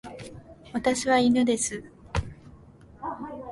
[0.73, 1.83] 私は犬です。